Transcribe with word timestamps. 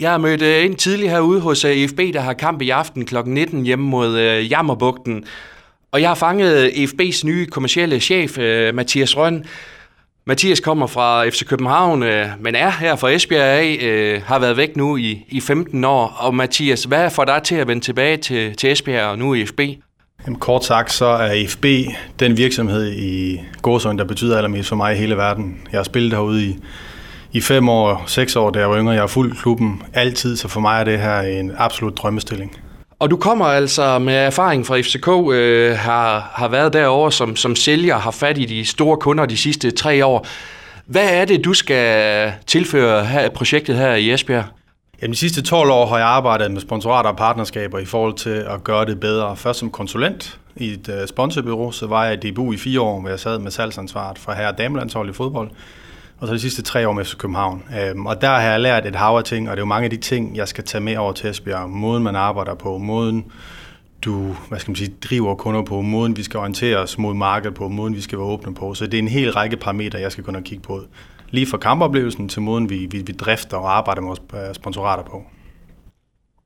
Jeg 0.00 0.10
har 0.10 0.18
mødt 0.18 0.42
øh, 0.42 0.64
ind 0.64 0.76
tidligt 0.76 1.10
herude 1.10 1.40
hos 1.40 1.64
øh, 1.64 1.70
EFB, 1.70 1.98
der 1.98 2.20
har 2.20 2.32
kamp 2.32 2.62
i 2.62 2.70
aften 2.70 3.04
kl. 3.04 3.16
19 3.26 3.64
hjemme 3.64 3.84
mod 3.84 4.18
øh, 4.18 4.50
Jammerbugten. 4.50 5.24
Og 5.92 6.00
jeg 6.00 6.10
har 6.10 6.14
fanget 6.14 6.64
øh, 6.64 6.68
EFB's 6.68 7.26
nye 7.26 7.46
kommercielle 7.46 8.00
chef, 8.00 8.38
øh, 8.38 8.74
Mathias 8.74 9.16
Røn. 9.16 9.44
Mathias 10.26 10.60
kommer 10.60 10.86
fra 10.86 11.28
FC 11.28 11.46
København, 11.46 12.00
men 12.40 12.54
er 12.54 12.70
her 12.70 12.96
fra 12.96 13.10
Esbjerg 13.10 13.42
af, 13.42 14.22
har 14.26 14.38
været 14.38 14.56
væk 14.56 14.76
nu 14.76 14.96
i, 14.96 15.24
i 15.28 15.40
15 15.40 15.84
år. 15.84 16.16
Og 16.18 16.34
Mathias, 16.34 16.84
hvad 16.84 17.10
får 17.10 17.24
dig 17.24 17.40
til 17.44 17.54
at 17.54 17.68
vende 17.68 17.84
tilbage 17.84 18.16
til, 18.16 18.56
til 18.56 18.72
Esbjerg 18.72 19.06
og 19.06 19.18
nu 19.18 19.34
EFB? 19.34 19.60
Jamen, 20.26 20.38
kort 20.38 20.64
sagt, 20.64 20.92
så 20.92 21.06
er 21.06 21.46
FB 21.48 21.64
den 22.20 22.36
virksomhed 22.36 22.92
i 22.92 23.40
Gåsøjen, 23.62 23.98
der 23.98 24.04
betyder 24.04 24.36
allermest 24.36 24.68
for 24.68 24.76
mig 24.76 24.94
i 24.94 24.98
hele 24.98 25.16
verden. 25.16 25.60
Jeg 25.72 25.78
har 25.78 25.84
spillet 25.84 26.12
herude 26.12 26.44
i 26.44 26.56
i 27.34 27.40
fem 27.40 27.68
år, 27.68 28.04
seks 28.06 28.36
år, 28.36 28.50
da 28.50 28.58
jeg 28.58 28.70
var 28.70 28.78
yngre. 28.78 28.92
Jeg 28.92 29.02
har 29.02 29.06
fulgt 29.06 29.38
klubben 29.38 29.82
altid, 29.92 30.36
så 30.36 30.48
for 30.48 30.60
mig 30.60 30.80
er 30.80 30.84
det 30.84 30.98
her 30.98 31.20
en 31.20 31.52
absolut 31.58 31.96
drømmestilling. 31.96 32.56
Og 32.98 33.10
du 33.10 33.16
kommer 33.16 33.44
altså 33.44 33.98
med 33.98 34.14
erfaring 34.14 34.66
fra 34.66 34.80
FCK, 34.80 35.08
øh, 35.32 35.78
har, 35.78 36.30
har 36.34 36.48
været 36.48 36.72
derovre 36.72 37.12
som, 37.12 37.36
som 37.36 37.56
sælger, 37.56 37.98
har 37.98 38.10
fat 38.10 38.38
i 38.38 38.44
de 38.44 38.64
store 38.64 38.96
kunder 38.96 39.26
de 39.26 39.36
sidste 39.36 39.70
tre 39.70 40.06
år. 40.06 40.26
Hvad 40.86 41.08
er 41.10 41.24
det, 41.24 41.44
du 41.44 41.54
skal 41.54 42.32
tilføre 42.46 43.04
her, 43.04 43.30
projektet 43.30 43.76
her 43.76 43.94
i 43.94 44.12
Esbjerg? 44.12 44.44
Ja, 45.02 45.06
de 45.06 45.16
sidste 45.16 45.42
12 45.42 45.70
år 45.70 45.86
har 45.86 45.98
jeg 45.98 46.06
arbejdet 46.06 46.50
med 46.50 46.60
sponsorater 46.60 47.10
og 47.10 47.16
partnerskaber 47.16 47.78
i 47.78 47.84
forhold 47.84 48.14
til 48.14 48.44
at 48.50 48.64
gøre 48.64 48.84
det 48.86 49.00
bedre. 49.00 49.36
Først 49.36 49.58
som 49.58 49.70
konsulent 49.70 50.38
i 50.56 50.72
et 50.72 50.88
uh, 50.88 51.08
sponsorbyrå, 51.08 51.70
så 51.70 51.86
var 51.86 52.04
jeg 52.04 52.24
i 52.24 52.30
DBU 52.30 52.52
i 52.52 52.56
fire 52.56 52.80
år, 52.80 53.00
hvor 53.00 53.08
jeg 53.08 53.20
sad 53.20 53.38
med 53.38 53.50
salgsansvaret 53.50 54.18
for 54.18 54.32
herre- 54.32 54.48
og 54.48 54.58
damelandshold 54.58 55.10
i 55.10 55.12
fodbold 55.12 55.50
og 56.24 56.28
så 56.28 56.34
de 56.34 56.40
sidste 56.40 56.62
tre 56.62 56.88
år 56.88 56.92
med 56.92 57.04
FC 57.04 57.16
København. 57.16 57.62
Øhm, 57.80 58.06
og 58.06 58.20
der 58.20 58.28
har 58.28 58.40
jeg 58.40 58.60
lært 58.60 58.86
et 58.86 58.96
hav 58.96 59.16
af 59.16 59.24
ting, 59.24 59.50
og 59.50 59.56
det 59.56 59.60
er 59.60 59.62
jo 59.62 59.66
mange 59.66 59.84
af 59.84 59.90
de 59.90 59.96
ting, 59.96 60.36
jeg 60.36 60.48
skal 60.48 60.64
tage 60.64 60.80
med 60.80 60.96
over 60.96 61.12
til 61.12 61.30
Esbjerg. 61.30 61.70
Måden, 61.70 62.02
man 62.02 62.16
arbejder 62.16 62.54
på, 62.54 62.78
måden, 62.78 63.24
du 64.04 64.36
hvad 64.48 64.58
skal 64.58 64.70
man 64.70 64.76
sige, 64.76 64.94
driver 65.08 65.34
kunder 65.34 65.62
på, 65.62 65.80
måden, 65.80 66.16
vi 66.16 66.22
skal 66.22 66.38
orientere 66.40 66.76
os 66.76 66.98
mod 66.98 67.14
markedet 67.14 67.54
på, 67.54 67.68
måden, 67.68 67.96
vi 67.96 68.00
skal 68.00 68.18
være 68.18 68.26
åbne 68.26 68.54
på. 68.54 68.74
Så 68.74 68.86
det 68.86 68.94
er 68.94 68.98
en 68.98 69.08
hel 69.08 69.32
række 69.32 69.56
parametre, 69.56 70.00
jeg 70.00 70.12
skal 70.12 70.24
kunne 70.24 70.42
kigge 70.42 70.62
på. 70.62 70.80
Lige 71.30 71.46
fra 71.46 71.58
kampoplevelsen 71.58 72.28
til 72.28 72.42
måden, 72.42 72.70
vi, 72.70 72.86
vi, 72.90 72.98
vi 72.98 73.12
drifter 73.12 73.56
og 73.56 73.76
arbejder 73.76 74.00
med 74.02 74.08
vores 74.08 74.48
øh, 74.48 74.54
sponsorater 74.54 75.04
på. 75.04 75.22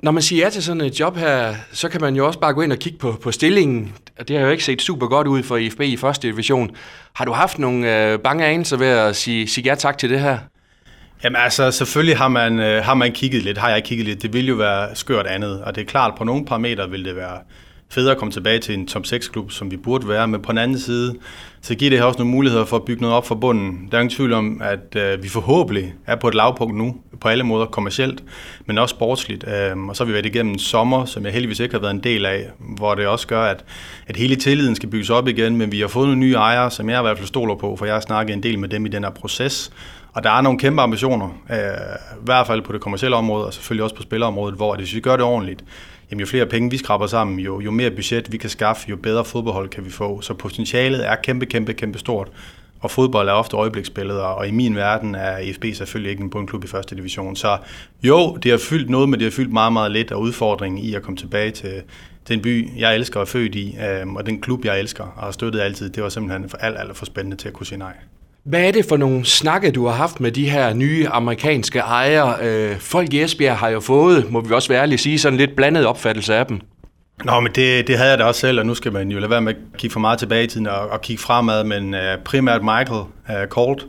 Når 0.02 0.10
man 0.10 0.22
siger 0.22 0.44
ja 0.44 0.50
til 0.50 0.62
sådan 0.62 0.80
et 0.80 1.00
job 1.00 1.16
her, 1.16 1.54
så 1.72 1.88
kan 1.88 2.00
man 2.00 2.16
jo 2.16 2.27
også 2.27 2.38
bare 2.38 2.54
gå 2.54 2.60
ind 2.60 2.72
og 2.72 2.78
kigge 2.78 2.98
på, 2.98 3.18
på 3.22 3.32
stillingen. 3.32 3.94
Det 4.28 4.36
har 4.36 4.44
jo 4.44 4.50
ikke 4.50 4.64
set 4.64 4.82
super 4.82 5.06
godt 5.06 5.27
ud 5.27 5.42
for 5.42 5.56
IFB 5.56 5.80
i 5.80 5.96
første 5.96 6.28
division. 6.28 6.70
Har 7.12 7.24
du 7.24 7.32
haft 7.32 7.58
nogle 7.58 8.10
øh, 8.12 8.19
bange 8.19 8.46
anelser 8.46 8.76
ved 8.76 8.86
at 8.86 9.16
sige, 9.16 9.48
sige 9.48 9.64
ja 9.64 9.74
tak 9.74 9.98
til 9.98 10.10
det 10.10 10.20
her? 10.20 10.38
Jamen 11.24 11.36
altså, 11.36 11.70
selvfølgelig 11.70 12.16
har 12.16 12.28
man, 12.28 12.58
øh, 12.58 12.84
har 12.84 12.94
man 12.94 13.12
kigget 13.12 13.42
lidt, 13.42 13.58
har 13.58 13.70
jeg 13.70 13.84
kigget 13.84 14.06
lidt. 14.06 14.22
Det 14.22 14.32
vil 14.32 14.48
jo 14.48 14.54
være 14.54 14.96
skørt 14.96 15.26
andet, 15.26 15.62
og 15.62 15.74
det 15.74 15.80
er 15.80 15.86
klart, 15.86 16.14
på 16.19 16.24
nogle 16.24 16.44
parametre 16.44 16.91
vil 16.91 17.04
det 17.04 17.16
være 17.16 17.38
federe 17.91 18.12
at 18.12 18.19
komme 18.19 18.33
tilbage 18.33 18.58
til 18.58 18.75
en 18.75 18.86
top 18.86 19.03
6-klub, 19.06 19.53
som 19.53 19.70
vi 19.70 19.77
burde 19.77 20.08
være, 20.08 20.28
men 20.28 20.42
på 20.42 20.53
den 20.53 20.58
anden 20.58 20.78
side, 20.78 21.14
så 21.61 21.75
giver 21.75 21.91
det 21.91 21.98
her 21.98 22.06
også 22.06 22.19
nogle 22.19 22.31
muligheder 22.31 22.64
for 22.64 22.77
at 22.77 22.84
bygge 22.84 23.03
noget 23.03 23.17
op 23.17 23.27
for 23.27 23.34
bunden. 23.34 23.89
Der 23.91 23.97
er 23.97 24.00
ingen 24.00 24.17
tvivl 24.17 24.33
om, 24.33 24.62
at 24.64 24.97
øh, 24.97 25.22
vi 25.22 25.28
forhåbentlig 25.28 25.94
er 26.06 26.16
på 26.16 26.28
et 26.28 26.34
lavpunkt 26.34 26.77
nu, 26.77 26.97
på 27.20 27.28
alle 27.28 27.44
måder 27.44 27.66
kommercielt, 27.66 28.25
men 28.66 28.78
også 28.78 28.92
sportsligt. 28.92 29.44
Øh, 29.48 29.78
og 29.78 29.97
så 29.97 30.05
har 30.05 30.06
vi 30.06 30.12
været 30.12 30.27
igennem 30.27 30.53
en 30.53 30.59
sommer, 30.59 31.05
som 31.05 31.25
jeg 31.25 31.33
heldigvis 31.33 31.61
ikke 31.61 31.75
har 31.75 31.81
været 31.81 31.94
en 31.94 32.05
del 32.05 32.27
af, 32.27 32.47
hvor 32.59 32.94
det 32.94 33.06
også 33.06 33.27
gør, 33.27 33.44
at, 33.44 33.64
at 34.06 34.16
hele 34.16 34.36
tilliden 34.36 34.77
skal 34.77 34.89
bygges 34.89 35.11
op 35.11 35.28
igen, 35.28 35.56
men 35.56 35.72
vi 35.72 35.81
har 35.81 35.89
fået 35.89 36.06
nogle 36.06 36.20
nye 36.20 36.34
ejere, 36.34 36.70
som 36.70 36.91
jeg 36.91 37.00
i 37.00 37.03
hvert 37.03 37.19
fald 37.19 37.28
stoler 37.28 37.55
på, 37.55 37.77
for 37.77 37.84
jeg 37.84 37.94
har 37.94 38.00
snakket 38.00 38.34
en 38.34 38.42
del 38.42 38.59
med 38.59 38.69
dem 38.69 38.86
i 38.86 38.89
den 38.89 39.05
her 39.05 39.11
proces, 39.11 39.72
og 40.12 40.25
der 40.25 40.31
er 40.31 40.41
nogle 40.41 40.59
kæmpe 40.59 40.83
ambitioner, 40.83 41.28
øh, 41.50 41.56
i 42.22 42.25
hvert 42.25 42.47
fald 42.47 42.62
på 42.62 42.72
det 42.72 42.81
kommercielle 42.81 43.16
område, 43.16 43.47
og 43.47 43.55
selvfølgelig 43.55 43.84
også 43.84 43.97
på 43.97 44.03
spillerområdet, 44.03 44.56
hvor 44.56 44.77
hvis 44.77 44.94
vi 44.94 45.00
gør 45.00 45.16
det 45.16 45.25
ordentligt, 45.25 45.64
jamen 46.10 46.20
jo 46.20 46.26
flere 46.26 46.46
penge 46.46 46.70
vi 46.70 46.76
skraber 46.76 47.06
sammen, 47.06 47.38
jo, 47.38 47.60
jo 47.60 47.70
mere 47.70 47.90
budget 47.90 48.32
vi 48.32 48.36
kan 48.36 48.50
skaffe, 48.50 48.90
jo 48.90 48.96
bedre 48.96 49.24
fodboldhold 49.24 49.68
kan 49.68 49.84
vi 49.84 49.90
få. 49.90 50.20
Så 50.20 50.34
potentialet 50.34 51.08
er 51.08 51.16
kæmpe, 51.22 51.46
kæmpe, 51.46 51.72
kæmpe 51.72 51.98
stort. 51.98 52.28
Og 52.80 52.91
fodbold 52.91 53.28
er 53.28 53.32
ofte 53.32 53.56
øjebliksbilleder, 53.56 54.22
og 54.22 54.48
i 54.48 54.50
min 54.50 54.76
verden 54.76 55.14
er 55.14 55.52
FB 55.54 55.64
selvfølgelig 55.74 56.10
ikke 56.10 56.22
en 56.22 56.30
bundklub 56.30 56.64
i 56.64 56.66
første 56.66 56.97
division. 56.97 57.36
Så 57.36 57.58
jo, 58.02 58.36
det 58.36 58.50
har 58.50 58.58
fyldt 58.58 58.91
noget, 58.91 59.08
men 59.08 59.20
det 59.20 59.26
har 59.26 59.30
fyldt 59.30 59.52
meget, 59.52 59.72
meget 59.72 59.91
lidt, 59.91 60.12
og 60.12 60.20
udfordringen 60.20 60.84
i 60.84 60.94
at 60.94 61.02
komme 61.02 61.16
tilbage 61.16 61.50
til 61.50 61.82
den 62.28 62.42
by, 62.42 62.68
jeg 62.76 62.94
elsker 62.94 63.20
og 63.20 63.22
er 63.22 63.26
født 63.26 63.54
i, 63.54 63.76
øhm, 63.91 64.16
og 64.16 64.26
den 64.26 64.41
klub, 64.41 64.64
jeg 64.64 64.80
elsker 64.80 65.04
og 65.04 65.22
har 65.22 65.30
støttet 65.30 65.60
altid, 65.60 65.91
det 65.91 66.02
var 66.02 66.08
simpelthen 66.08 66.48
for 66.48 66.56
alt, 66.56 66.78
alt 66.78 66.97
for 66.97 67.04
spændende 67.04 67.36
til 67.36 67.48
at 67.48 67.54
kunne 67.54 67.66
sige 67.66 67.78
nej. 67.78 67.94
Hvad 68.48 68.60
er 68.60 68.70
det 68.70 68.84
for 68.88 68.97
nogle 68.97 69.25
snakke, 69.25 69.70
du 69.70 69.86
har 69.86 69.94
haft 69.94 70.20
med 70.20 70.32
de 70.32 70.50
her 70.50 70.75
nye 70.75 71.09
amerikanske 71.09 71.78
ejere? 71.78 72.34
Øh, 72.42 72.78
folk 72.81 73.14
i 73.14 73.22
Esbjerg 73.22 73.56
har 73.56 73.69
jo 73.69 73.81
fået, 73.81 74.31
må 74.31 74.41
vi 74.41 74.54
også 74.54 74.69
være 74.69 74.82
ærlige 74.82 74.98
sige, 74.98 75.19
sådan 75.19 75.38
lidt 75.38 75.56
blandet 75.56 75.86
opfattelse 75.86 76.34
af 76.34 76.47
dem. 76.47 76.60
Nå, 77.25 77.41
men 77.41 77.53
det, 77.54 77.86
det 77.86 77.97
havde 77.97 78.10
jeg 78.10 78.19
da 78.19 78.25
også 78.25 78.41
selv, 78.41 78.60
og 78.60 78.66
nu 78.66 78.75
skal 78.75 78.92
man 78.92 79.10
jo 79.10 79.19
lade 79.19 79.31
være 79.31 79.41
med 79.41 79.54
at 79.54 79.78
kigge 79.78 79.92
for 79.92 80.00
meget 80.00 80.19
tilbage 80.19 80.44
i 80.44 80.47
tiden 80.47 80.66
og, 80.66 80.88
og 80.91 81.00
kigge 81.00 81.22
fremad, 81.22 81.64
men 81.64 81.94
øh, 81.94 82.19
primært 82.25 82.62
Michael 82.62 83.04
Øh, 83.31 83.47
Colt 83.47 83.87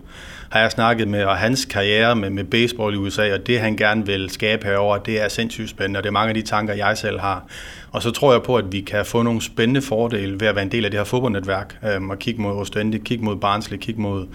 har 0.50 0.60
jeg 0.60 0.72
snakket 0.72 1.08
med, 1.08 1.24
og 1.24 1.38
hans 1.38 1.66
karriere 1.66 2.16
med, 2.16 2.30
med 2.30 2.44
baseball 2.44 2.94
i 2.94 2.98
USA, 2.98 3.34
og 3.34 3.48
det 3.48 3.60
han 3.60 3.76
gerne 3.76 4.06
vil 4.06 4.30
skabe 4.30 4.66
herover, 4.66 4.98
det 4.98 5.22
er 5.22 5.28
sindssygt 5.28 5.70
spændende, 5.70 5.98
og 5.98 6.04
det 6.04 6.10
er 6.10 6.14
mange 6.14 6.30
af 6.30 6.36
de 6.36 6.42
tanker, 6.42 6.74
jeg 6.74 6.98
selv 6.98 7.20
har. 7.20 7.44
Og 7.92 8.02
så 8.02 8.12
tror 8.12 8.32
jeg 8.32 8.44
på, 8.44 8.56
at 8.56 8.72
vi 8.72 8.82
kan 8.82 9.06
få 9.06 9.22
nogle 9.22 9.42
spændende 9.42 9.82
fordele 9.82 10.40
ved 10.40 10.48
at 10.48 10.56
være 10.56 10.64
en 10.64 10.72
del 10.72 10.86
af 10.86 10.92
det 10.92 11.00
her 11.00 11.06
fodboldnetværk, 11.06 11.78
øhm, 11.94 12.10
og 12.10 12.20
kigge 12.20 12.42
mod 12.42 12.52
Ostende, 12.52 13.00
kigge 13.00 13.26
mod 13.26 13.36
Barnsley, 13.36 13.78
kigge 13.78 14.02
mod 14.02 14.28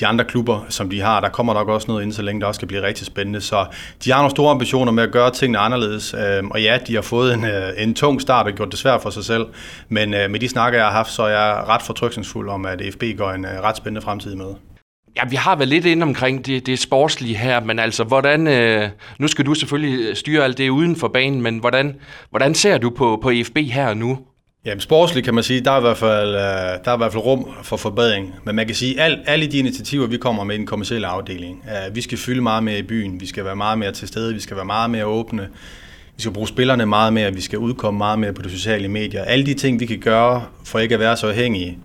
de 0.00 0.06
andre 0.06 0.24
klubber, 0.24 0.66
som 0.68 0.90
de 0.90 1.00
har. 1.00 1.20
Der 1.20 1.28
kommer 1.28 1.54
nok 1.54 1.68
også 1.68 1.88
noget 1.88 2.02
ind, 2.02 2.12
så 2.12 2.22
længe 2.22 2.40
det 2.40 2.48
også 2.48 2.58
skal 2.58 2.68
blive 2.68 2.82
rigtig 2.82 3.06
spændende. 3.06 3.40
Så 3.40 3.66
de 4.04 4.10
har 4.12 4.18
nogle 4.18 4.30
store 4.30 4.50
ambitioner 4.50 4.92
med 4.92 5.02
at 5.02 5.10
gøre 5.10 5.30
tingene 5.30 5.58
anderledes, 5.58 6.14
øhm, 6.14 6.50
og 6.50 6.62
ja, 6.62 6.78
de 6.86 6.94
har 6.94 7.02
fået 7.02 7.34
en, 7.34 7.44
øh, 7.44 7.72
en 7.76 7.94
tung 7.94 8.20
start 8.20 8.46
og 8.46 8.52
gjort 8.52 8.70
det 8.70 8.78
svært 8.78 9.02
for 9.02 9.10
sig 9.10 9.24
selv, 9.24 9.46
men 9.88 10.14
øh, 10.14 10.30
med 10.30 10.40
de 10.40 10.48
snakker, 10.48 10.78
jeg 10.78 10.86
har 10.86 10.92
haft, 10.92 11.10
så 11.10 11.22
er 11.22 11.28
jeg 11.28 11.64
ret 11.68 11.82
fortrykningsfuld 11.82 12.48
om, 12.48 12.66
at 12.66 12.82
FB 12.92 13.02
går 13.18 13.30
en 13.30 13.44
øh, 13.44 13.60
ret 13.62 13.76
spændende 13.76 14.00
fremtid 14.00 14.34
med. 14.34 14.49
Ja, 15.16 15.22
vi 15.30 15.36
har 15.36 15.56
været 15.56 15.68
lidt 15.68 15.86
inde 15.86 16.02
omkring 16.02 16.46
det, 16.46 16.66
det 16.66 16.78
sportslige 16.78 17.36
her, 17.36 17.60
men 17.60 17.78
altså, 17.78 18.04
hvordan, 18.04 18.46
øh, 18.46 18.88
nu 19.18 19.28
skal 19.28 19.46
du 19.46 19.54
selvfølgelig 19.54 20.16
styre 20.16 20.44
alt 20.44 20.58
det 20.58 20.68
uden 20.68 20.96
for 20.96 21.08
banen, 21.08 21.42
men 21.42 21.58
hvordan, 21.58 21.94
hvordan 22.30 22.54
ser 22.54 22.78
du 22.78 22.90
på, 22.90 23.18
på 23.22 23.30
EFB 23.30 23.58
her 23.58 23.88
og 23.88 23.96
nu? 23.96 24.18
Jamen 24.64 24.80
sportsligt 24.80 25.24
kan 25.24 25.34
man 25.34 25.44
sige, 25.44 25.60
der 25.60 25.70
er 25.70 25.78
i 25.78 25.80
hvert 25.80 25.96
fald, 25.96 26.28
øh, 26.28 26.40
der 26.84 26.90
er 26.90 26.94
i 26.94 26.96
hvert 26.96 27.12
fald 27.12 27.24
rum 27.24 27.48
for 27.62 27.76
forbedring. 27.76 28.34
Men 28.44 28.56
man 28.56 28.66
kan 28.66 28.74
sige, 28.74 29.00
at 29.00 29.18
alle 29.26 29.46
de 29.46 29.58
initiativer, 29.58 30.06
vi 30.06 30.16
kommer 30.16 30.44
med 30.44 30.54
i 30.54 30.58
den 30.58 30.66
kommersielle 30.66 31.06
afdeling, 31.06 31.64
øh, 31.68 31.94
vi 31.94 32.00
skal 32.00 32.18
fylde 32.18 32.40
meget 32.40 32.62
mere 32.62 32.78
i 32.78 32.82
byen, 32.82 33.20
vi 33.20 33.26
skal 33.26 33.44
være 33.44 33.56
meget 33.56 33.78
mere 33.78 33.92
til 33.92 34.08
stede, 34.08 34.34
vi 34.34 34.40
skal 34.40 34.56
være 34.56 34.64
meget 34.64 34.90
mere 34.90 35.06
åbne, 35.06 35.48
vi 36.16 36.22
skal 36.22 36.32
bruge 36.32 36.48
spillerne 36.48 36.86
meget 36.86 37.12
mere, 37.12 37.34
vi 37.34 37.40
skal 37.40 37.58
udkomme 37.58 37.98
meget 37.98 38.18
mere 38.18 38.32
på 38.32 38.42
de 38.42 38.50
sociale 38.50 38.88
medier. 38.88 39.24
Alle 39.24 39.46
de 39.46 39.54
ting, 39.54 39.80
vi 39.80 39.86
kan 39.86 39.98
gøre 39.98 40.44
for 40.64 40.78
ikke 40.78 40.94
at 40.94 41.00
være 41.00 41.16
så 41.16 41.28
afhængige 41.28 41.78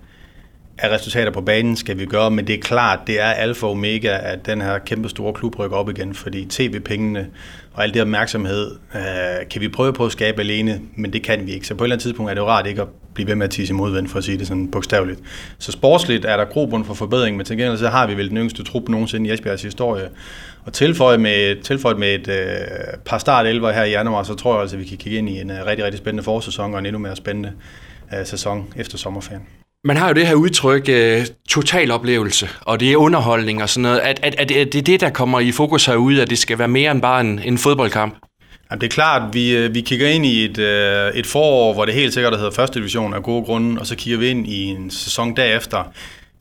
af 0.78 0.90
resultater 0.90 1.32
på 1.32 1.42
banen 1.42 1.76
skal 1.76 2.00
vi 2.00 2.06
gøre, 2.06 2.32
men 2.32 2.48
det 2.48 2.56
er 2.56 2.60
klart, 2.62 3.00
det 3.08 3.22
er 3.22 3.26
alfa 3.26 3.66
og 3.66 3.72
omega, 3.72 4.18
at 4.22 4.46
den 4.46 4.62
her 4.62 4.78
kæmpe 4.78 5.10
store 5.10 5.34
klub 5.34 5.60
rykker 5.60 5.78
op 5.78 5.90
igen, 5.90 6.14
fordi 6.14 6.46
tv-pengene 6.46 7.28
og 7.74 7.84
al 7.84 7.94
det 7.94 8.02
opmærksomhed 8.02 8.72
øh, 8.96 9.02
kan 9.50 9.62
vi 9.62 9.70
prøve 9.70 9.94
på 9.94 10.06
at 10.06 10.12
skabe 10.12 10.42
alene, 10.42 10.82
men 10.96 11.14
det 11.14 11.24
kan 11.24 11.48
vi 11.48 11.52
ikke. 11.52 11.68
Så 11.68 11.76
på 11.76 11.84
et 11.84 11.86
eller 11.86 11.96
andet 11.96 12.04
tidspunkt 12.04 12.30
er 12.30 12.34
det 12.34 12.42
jo 12.42 12.48
rart 12.48 12.68
ikke 12.68 12.82
at 12.82 12.88
blive 13.14 13.28
ved 13.28 13.36
med 13.36 13.46
at 13.46 13.52
tisse 13.52 13.74
i 13.74 13.76
modvind, 13.76 14.08
for 14.08 14.18
at 14.18 14.24
sige 14.24 14.38
det 14.38 14.48
sådan 14.48 14.72
bogstaveligt. 14.72 15.20
Så 15.58 15.72
sportsligt 15.72 16.26
er 16.26 16.38
der 16.38 16.46
grobund 16.46 16.86
for 16.86 16.94
forbedring, 16.94 17.38
men 17.38 17.46
til 17.46 17.58
gengæld 17.58 17.78
så 17.78 17.90
har 17.90 18.08
vi 18.08 18.18
vel 18.18 18.30
den 18.30 18.38
yngste 18.38 18.64
trup 18.64 18.90
nogensinde 18.90 19.30
i 19.30 19.34
Esbjergs 19.34 19.62
historie. 19.62 20.10
Og 20.66 20.74
tilføjet 20.74 21.20
med, 21.20 21.62
tilføjet 21.62 22.00
med 22.00 22.16
et 22.16 22.28
øh, 22.28 22.48
par 23.06 23.18
start 23.18 23.46
her 23.46 23.84
i 23.84 23.92
januar, 23.92 24.24
så 24.24 24.34
tror 24.34 24.54
jeg 24.54 24.62
altså, 24.62 24.76
at 24.76 24.80
vi 24.80 24.86
kan 24.86 24.98
kigge 24.98 25.18
ind 25.18 25.30
i 25.30 25.42
en 25.42 25.52
øh, 25.52 25.66
rigtig, 25.66 25.86
rigtig 25.86 25.98
spændende 25.98 26.24
forsæson 26.24 26.74
og 26.74 26.80
en 26.80 26.86
endnu 26.86 27.00
mere 27.00 27.16
spændende 27.16 27.52
øh, 28.14 28.26
sæson 28.26 28.74
efter 28.76 28.98
sommerferien. 28.98 29.65
Man 29.88 29.98
har 29.98 30.08
jo 30.08 30.14
det 30.14 30.28
her 30.28 30.36
udtryk, 30.36 30.90
øh, 30.90 31.26
total 31.50 31.92
oplevelse, 31.92 32.50
og 32.62 32.80
det 32.80 32.92
er 32.92 32.98
underholdning 32.98 33.64
og 33.64 33.70
sådan 33.70 33.82
noget. 33.82 34.00
At, 34.00 34.20
at, 34.24 34.36
at, 34.36 34.52
at 34.52 34.74
det 34.74 34.80
er 34.80 34.82
det, 34.82 35.02
der 35.02 35.10
kommer 35.10 35.40
i 35.40 35.52
fokus 35.52 35.86
herude, 35.86 36.22
at 36.22 36.30
det 36.30 36.38
skal 36.38 36.60
være 36.60 36.68
mere 36.68 36.92
end 36.92 37.02
bare 37.02 37.22
en, 37.22 37.40
en 37.40 37.58
fodboldkamp? 37.58 38.16
Jamen, 38.72 38.82
det 38.82 38.88
er 38.88 38.92
klart, 38.92 39.34
vi, 39.34 39.58
øh, 39.58 39.74
vi 39.74 39.82
kigger 39.82 40.08
ind 40.08 40.26
i 40.26 40.46
et, 40.46 40.58
øh, 40.58 41.14
et 41.14 41.26
forår, 41.26 41.74
hvor 41.74 41.86
det 41.86 41.94
helt 41.94 42.14
sikkert 42.14 42.38
hedder 42.38 42.52
første 42.52 42.80
division 42.80 43.14
af 43.14 43.24
gode 43.24 43.44
grunde, 43.44 43.82
og 43.82 43.88
så 43.88 43.96
kigger 43.96 44.20
vi 44.20 44.28
ind 44.28 44.48
i 44.48 44.64
en 44.64 44.92
sæson 44.92 45.36
derefter, 45.36 45.84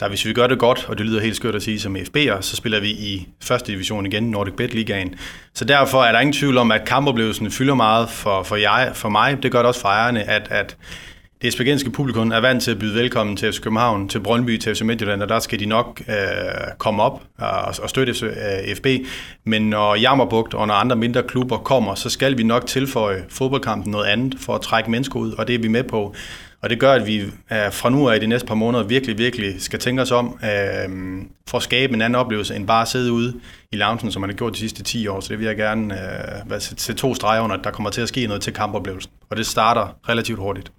der 0.00 0.08
hvis 0.08 0.26
vi 0.26 0.32
gør 0.32 0.46
det 0.46 0.58
godt, 0.58 0.86
og 0.88 0.98
det 0.98 1.06
lyder 1.06 1.20
helt 1.20 1.36
skørt 1.36 1.54
at 1.54 1.62
sige 1.62 1.80
som 1.80 1.96
FB'er, 1.96 2.40
så 2.40 2.56
spiller 2.56 2.80
vi 2.80 2.90
i 2.90 3.28
første 3.42 3.72
division 3.72 4.06
igen, 4.06 4.22
Nordic 4.22 4.54
Bet 4.54 4.74
Ligaen. 4.74 5.14
Så 5.54 5.64
derfor 5.64 6.04
er 6.04 6.12
der 6.12 6.20
ingen 6.20 6.32
tvivl 6.32 6.58
om, 6.58 6.72
at 6.72 6.84
kampoplevelsen 6.84 7.50
fylder 7.50 7.74
meget 7.74 8.10
for, 8.10 8.42
for, 8.42 8.56
jeg, 8.56 8.90
for 8.94 9.08
mig, 9.08 9.42
det 9.42 9.52
gør 9.52 9.58
det 9.58 9.66
også 9.66 9.80
for 9.80 9.88
ejerne, 9.88 10.22
at, 10.30 10.46
at 10.50 10.76
det 11.44 11.48
esbjergenske 11.48 11.90
publikum 11.90 12.32
er 12.32 12.40
vant 12.40 12.62
til 12.62 12.70
at 12.70 12.78
byde 12.78 12.94
velkommen 12.94 13.36
til 13.36 13.52
FC 13.52 13.60
København, 13.60 14.08
til 14.08 14.20
Brøndby, 14.20 14.58
til 14.58 14.74
FC 14.74 14.80
Midtjylland, 14.82 15.22
og 15.22 15.28
der 15.28 15.38
skal 15.38 15.60
de 15.60 15.66
nok 15.66 16.02
øh, 16.08 16.14
komme 16.78 17.02
op 17.02 17.22
og, 17.38 17.74
og 17.82 17.90
støtte 17.90 18.26
øh, 18.26 18.76
FB. 18.76 18.86
Men 19.44 19.70
når 19.70 19.94
Jammerbugt 19.94 20.54
og 20.54 20.66
når 20.66 20.74
andre 20.74 20.96
mindre 20.96 21.22
klubber 21.22 21.56
kommer, 21.58 21.94
så 21.94 22.10
skal 22.10 22.38
vi 22.38 22.42
nok 22.42 22.66
tilføje 22.66 23.24
fodboldkampen 23.28 23.92
noget 23.92 24.06
andet 24.06 24.34
for 24.40 24.54
at 24.54 24.60
trække 24.60 24.90
mennesker 24.90 25.20
ud, 25.20 25.32
og 25.32 25.48
det 25.48 25.54
er 25.54 25.58
vi 25.58 25.68
med 25.68 25.84
på. 25.84 26.14
Og 26.62 26.70
det 26.70 26.80
gør, 26.80 26.92
at 26.92 27.06
vi 27.06 27.20
øh, 27.20 27.72
fra 27.72 27.90
nu 27.90 28.08
af 28.08 28.16
i 28.16 28.20
de 28.20 28.26
næste 28.26 28.46
par 28.46 28.54
måneder 28.54 28.84
virkelig, 28.84 29.18
virkelig 29.18 29.62
skal 29.62 29.78
tænke 29.78 30.02
os 30.02 30.10
om 30.10 30.38
øh, 30.44 30.88
for 31.48 31.56
at 31.56 31.62
skabe 31.62 31.94
en 31.94 32.02
anden 32.02 32.14
oplevelse, 32.14 32.56
end 32.56 32.66
bare 32.66 32.82
at 32.82 32.88
sidde 32.88 33.12
ude 33.12 33.34
i 33.72 33.76
loungen, 33.76 34.12
som 34.12 34.20
man 34.20 34.30
har 34.30 34.36
gjort 34.36 34.52
de 34.52 34.58
sidste 34.58 34.82
10 34.82 35.06
år. 35.06 35.20
Så 35.20 35.28
det 35.28 35.38
vil 35.38 35.46
jeg 35.46 35.56
gerne 35.56 35.94
øh, 36.54 36.60
sætte 36.60 37.00
to 37.00 37.14
streger 37.14 37.40
under, 37.40 37.56
at 37.56 37.64
der 37.64 37.70
kommer 37.70 37.90
til 37.90 38.00
at 38.00 38.08
ske 38.08 38.26
noget 38.26 38.42
til 38.42 38.52
kampoplevelsen. 38.52 39.12
Og 39.30 39.36
det 39.36 39.46
starter 39.46 39.88
relativt 40.08 40.38
hurtigt. 40.38 40.72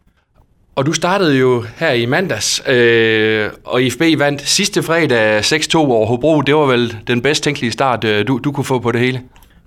Og 0.76 0.86
du 0.86 0.94
startede 0.94 1.38
jo 1.38 1.66
her 1.78 1.92
i 1.92 2.06
mandags, 2.06 2.64
øh, 2.68 3.50
og 3.66 3.84
IFB 3.84 4.02
vandt 4.18 4.42
sidste 4.42 4.84
fredag 4.84 5.40
6-2 5.40 5.76
over 5.76 6.06
Hobro. 6.06 6.42
Det 6.42 6.56
var 6.56 6.66
vel 6.66 6.98
den 7.08 7.22
bedst 7.22 7.44
tænkelige 7.44 7.72
start, 7.72 8.04
øh, 8.04 8.28
du, 8.28 8.40
du 8.44 8.52
kunne 8.52 8.64
få 8.64 8.80
på 8.80 8.92
det 8.92 9.02
hele? 9.02 9.22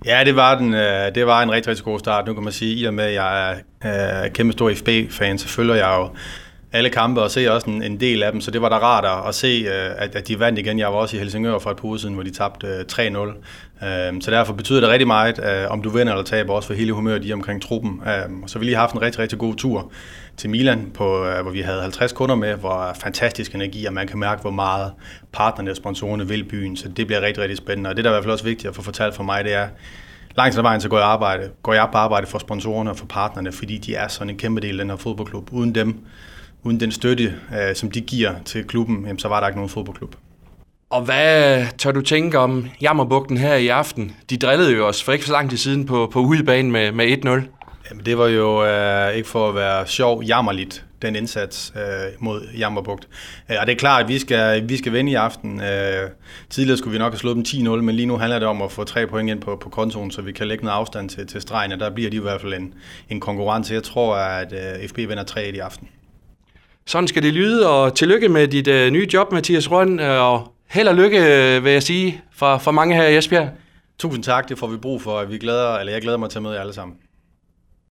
Ja, 0.05 0.23
det 0.25 0.35
var, 0.35 0.57
den, 0.57 0.73
øh, 0.73 1.15
det 1.15 1.25
var 1.25 1.43
en 1.43 1.51
rigtig, 1.51 1.69
rigtig 1.69 1.85
god 1.85 1.99
start. 1.99 2.27
Nu 2.27 2.33
kan 2.33 2.43
man 2.43 2.53
sige, 2.53 2.75
i 2.75 2.85
og 2.85 2.93
med, 2.93 3.03
at 3.03 3.13
jeg 3.13 3.51
er 3.51 4.25
øh, 4.25 4.31
kæmpe 4.31 4.53
stor 4.53 4.69
IFB-fan, 4.69 5.37
så 5.37 5.47
følger 5.47 5.75
jeg 5.75 5.95
jo 5.99 6.09
alle 6.73 6.89
kampe 6.89 7.21
og 7.21 7.31
se 7.31 7.51
også 7.51 7.69
en, 7.69 7.83
en 7.83 7.99
del 7.99 8.23
af 8.23 8.31
dem, 8.31 8.41
så 8.41 8.51
det 8.51 8.61
var 8.61 8.69
da 8.69 8.77
rart 8.77 9.27
at 9.27 9.35
se, 9.35 9.47
øh, 9.47 9.91
at, 9.97 10.15
at 10.15 10.27
de 10.27 10.39
vandt 10.39 10.59
igen. 10.59 10.79
Jeg 10.79 10.87
var 10.87 10.93
også 10.93 11.15
i 11.15 11.19
Helsingør 11.19 11.59
for 11.59 11.71
et 11.71 11.77
par 11.77 11.85
uger 11.85 11.97
siden, 11.97 12.13
hvor 12.13 12.23
de 12.23 12.31
tabte 12.31 12.67
øh, 12.67 12.85
3-0. 12.91 13.85
Øhm, 13.85 14.21
så 14.21 14.31
derfor 14.31 14.53
betyder 14.53 14.79
det 14.79 14.89
rigtig 14.89 15.07
meget, 15.07 15.39
øh, 15.39 15.71
om 15.71 15.81
du 15.81 15.89
vinder 15.89 16.13
eller 16.13 16.23
taber, 16.23 16.53
også 16.53 16.67
for 16.67 16.73
hele 16.73 16.93
humøret 16.93 17.25
i 17.25 17.33
omkring 17.33 17.61
truppen. 17.61 18.01
Øhm, 18.07 18.47
så 18.47 18.59
vi 18.59 18.65
lige 18.65 18.75
har 18.75 18.81
haft 18.81 18.93
en 18.93 19.01
rigtig, 19.01 19.19
rigtig 19.19 19.39
god 19.39 19.55
tur 19.55 19.91
til 20.37 20.49
Milan, 20.49 20.91
på, 20.93 21.25
hvor 21.41 21.51
vi 21.51 21.61
havde 21.61 21.81
50 21.81 22.13
kunder 22.13 22.35
med, 22.35 22.55
hvor 22.55 22.95
fantastisk 23.01 23.55
energi, 23.55 23.85
og 23.85 23.93
man 23.93 24.07
kan 24.07 24.19
mærke, 24.19 24.41
hvor 24.41 24.51
meget 24.51 24.91
partnerne 25.31 25.71
og 25.71 25.75
sponsorerne 25.75 26.27
vil 26.27 26.43
byen, 26.43 26.77
så 26.77 26.89
det 26.89 27.07
bliver 27.07 27.21
rigtig, 27.21 27.43
rigtig 27.43 27.57
spændende. 27.57 27.89
Og 27.89 27.95
det, 27.95 28.03
der 28.03 28.09
er 28.09 28.13
i 28.13 28.15
hvert 28.15 28.23
fald 28.23 28.33
også 28.33 28.45
vigtigt 28.45 28.69
at 28.69 28.75
få 28.75 28.81
fortalt 28.81 29.15
for 29.15 29.23
mig, 29.23 29.43
det 29.43 29.53
er, 29.53 29.67
langt 30.35 30.57
ad 30.57 30.61
vejen, 30.61 30.81
så 30.81 30.89
går 30.89 30.97
jeg, 30.97 31.07
arbejde, 31.07 31.49
går 31.63 31.73
jeg 31.73 31.89
på 31.91 31.97
arbejde 31.97 32.27
for 32.27 32.39
sponsorerne 32.39 32.89
og 32.89 32.97
for 32.97 33.05
partnerne, 33.05 33.51
fordi 33.51 33.77
de 33.77 33.95
er 33.95 34.07
sådan 34.07 34.29
en 34.29 34.37
kæmpe 34.37 34.61
del 34.61 34.79
af 34.79 34.83
den 34.83 34.89
her 34.89 34.97
fodboldklub. 34.97 35.49
Uden 35.51 35.75
dem, 35.75 36.05
uden 36.63 36.79
den 36.79 36.91
støtte, 36.91 37.23
øh, 37.23 37.75
som 37.75 37.91
de 37.91 38.01
giver 38.01 38.33
til 38.45 38.63
klubben, 38.63 39.05
jamen, 39.05 39.19
så 39.19 39.27
var 39.27 39.39
der 39.39 39.47
ikke 39.47 39.57
nogen 39.57 39.69
fodboldklub. 39.69 40.15
Og 40.89 41.01
hvad 41.01 41.65
tør 41.77 41.91
du 41.91 42.01
tænke 42.01 42.39
om 42.39 42.67
Jammerbugten 42.81 43.37
her 43.37 43.55
i 43.55 43.67
aften? 43.67 44.15
De 44.29 44.37
drillede 44.37 44.75
jo 44.75 44.87
os 44.87 45.03
for 45.03 45.11
ikke 45.11 45.25
så 45.25 45.31
lang 45.31 45.49
tid 45.49 45.57
siden 45.57 45.85
på, 45.85 46.09
på 46.13 46.19
udebanen 46.19 46.71
med, 46.71 46.91
med 46.91 47.05
1-0. 47.25 47.29
Jamen, 47.89 48.05
det 48.05 48.17
var 48.17 48.27
jo 48.27 48.65
øh, 48.65 49.15
ikke 49.15 49.29
for 49.29 49.49
at 49.49 49.55
være 49.55 49.87
sjov, 49.87 50.23
jammerligt, 50.23 50.85
den 51.01 51.15
indsats 51.15 51.73
øh, 51.75 51.81
mod 52.19 52.47
Jammerbugt. 52.57 53.07
Øh, 53.49 53.57
og 53.61 53.67
det 53.67 53.73
er 53.73 53.77
klart, 53.77 54.03
at 54.03 54.07
vi 54.07 54.19
skal, 54.19 54.69
vi 54.69 54.77
skal 54.77 54.93
vinde 54.93 55.11
i 55.11 55.15
aften. 55.15 55.61
Øh, 55.61 56.09
tidligere 56.49 56.77
skulle 56.77 56.91
vi 56.91 56.97
nok 56.97 57.13
have 57.13 57.19
slået 57.19 57.35
dem 57.35 57.43
10-0, 57.47 57.69
men 57.69 57.95
lige 57.95 58.05
nu 58.05 58.17
handler 58.17 58.39
det 58.39 58.47
om 58.47 58.61
at 58.61 58.71
få 58.71 58.83
tre 58.83 59.07
point 59.07 59.29
ind 59.29 59.41
på, 59.41 59.55
på 59.55 59.69
kontoen, 59.69 60.11
så 60.11 60.21
vi 60.21 60.31
kan 60.31 60.47
lægge 60.47 60.65
noget 60.65 60.77
afstand 60.77 61.09
til, 61.09 61.27
til 61.27 61.41
stregen, 61.41 61.71
og 61.71 61.79
der 61.79 61.89
bliver 61.89 62.09
de 62.09 62.17
i 62.17 62.19
hvert 62.19 62.41
fald 62.41 62.53
en, 62.53 62.73
en 63.09 63.19
konkurrence. 63.19 63.73
Jeg 63.73 63.83
tror, 63.83 64.15
at 64.15 64.53
øh, 64.53 64.89
FB 64.89 64.97
vinder 64.97 65.23
3 65.23 65.49
i 65.49 65.59
aften. 65.59 65.87
Sådan 66.89 67.07
skal 67.07 67.23
det 67.23 67.33
lyde, 67.33 67.69
og 67.69 67.95
tillykke 67.95 68.29
med 68.29 68.47
dit 68.47 68.67
øh, 68.67 68.91
nye 68.91 69.07
job, 69.13 69.31
Mathias 69.31 69.71
Røn, 69.71 69.99
øh, 69.99 70.21
og 70.21 70.53
held 70.67 70.87
og 70.87 70.95
lykke, 70.95 71.17
øh, 71.17 71.63
vil 71.63 71.71
jeg 71.71 71.83
sige, 71.83 72.21
for, 72.35 72.57
for 72.57 72.71
mange 72.71 72.95
her 72.95 73.03
i 73.03 73.17
Esbjerg. 73.17 73.49
Tusind 73.99 74.23
tak, 74.23 74.49
det 74.49 74.59
får 74.59 74.67
vi 74.67 74.77
brug 74.77 75.01
for. 75.01 75.25
Vi 75.25 75.37
glæder, 75.37 75.77
eller 75.77 75.93
jeg 75.93 76.01
glæder 76.01 76.17
mig 76.17 76.29
til 76.29 76.37
at 76.37 76.43
møde 76.43 76.53
jer 76.53 76.61
alle 76.61 76.73
sammen. 76.73 76.97